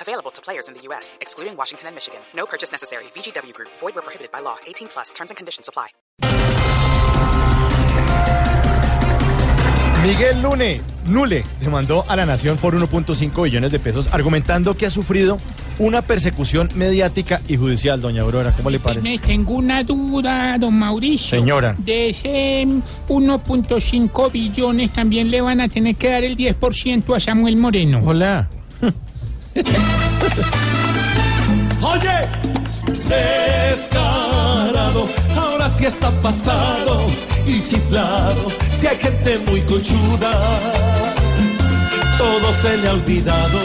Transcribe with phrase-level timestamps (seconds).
[0.00, 2.20] Available to players in the U.S., excluding Washington and Michigan.
[2.34, 3.04] No purchase necessary.
[3.14, 3.70] VGW Group.
[3.80, 4.58] Void where prohibited by law.
[4.66, 5.12] 18 plus.
[5.12, 5.88] Terms and conditions apply.
[10.06, 14.90] Miguel Lune, Nule, demandó a la Nación por 1.5 billones de pesos, argumentando que ha
[14.90, 15.38] sufrido
[15.78, 18.52] una persecución mediática y judicial, doña Aurora.
[18.54, 19.00] ¿Cómo le parece?
[19.00, 21.38] Me tengo una duda, don Mauricio.
[21.38, 21.74] Señora.
[21.78, 22.66] De ese
[23.08, 28.02] 1.5 billones también le van a tener que dar el 10% a Samuel Moreno.
[28.04, 28.50] Hola.
[31.80, 32.28] Oye,
[33.70, 37.06] descarado, ahora sí está pasado
[37.46, 38.48] y chiflado.
[38.76, 40.32] Si hay gente muy conchuda,
[42.18, 43.60] todo se le ha olvidado.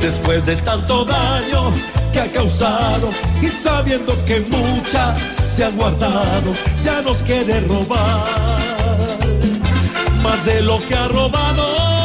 [0.00, 1.70] Después de tanto daño
[2.12, 5.14] que ha causado y sabiendo que mucha
[5.46, 6.52] se ha guardado,
[6.84, 8.24] ya nos quiere robar
[10.20, 12.03] más de lo que ha robado.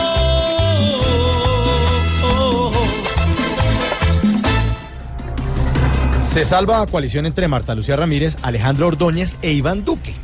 [6.40, 10.16] Se salva a coalición entre Marta Lucía Ramírez, Alejandro Ordóñez e Iván Duque.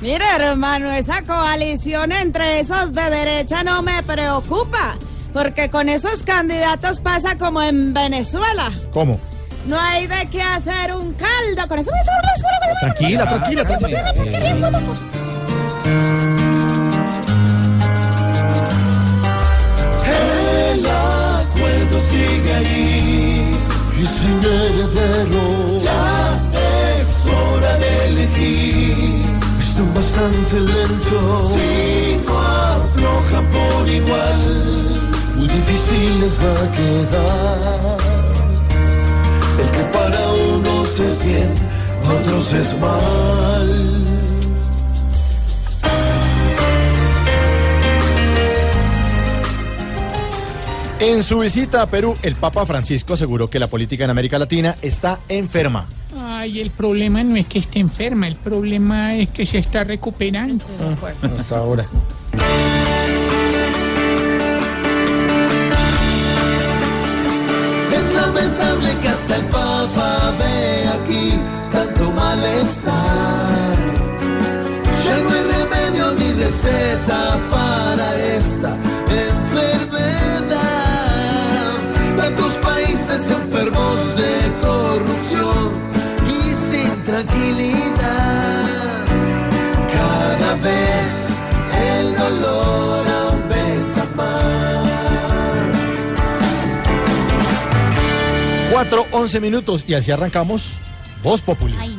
[0.00, 4.96] Mire, hermano, esa coalición entre esos de derecha no me preocupa,
[5.34, 8.72] porque con esos candidatos pasa como en Venezuela.
[8.94, 9.20] ¿Cómo?
[9.66, 11.68] No hay de qué hacer un caldo.
[11.68, 11.98] Con eso me
[12.80, 14.10] Tranquila, tranquila, tranquila.
[15.84, 16.41] El
[24.22, 26.38] sin heredero ya
[26.98, 29.22] es hora de elegir.
[29.58, 31.18] Están bastante lento,
[31.54, 34.40] si no afloja por igual,
[35.36, 37.98] muy difícil les va a quedar.
[39.62, 40.20] El que para
[40.54, 41.52] unos es bien,
[42.16, 44.21] otros es mal.
[51.04, 54.76] En su visita a Perú, el Papa Francisco aseguró que la política en América Latina
[54.82, 55.88] está enferma.
[56.16, 60.64] Ay, el problema no es que esté enferma, el problema es que se está recuperando.
[61.36, 61.88] Hasta ahora.
[67.92, 71.32] Es lamentable que hasta el Papa ve aquí
[71.72, 73.76] tanto malestar.
[75.04, 77.61] Ya no hay remedio ni receta para
[98.72, 100.62] 4, 11 minutos y así arrancamos
[101.22, 101.98] Voz Populi.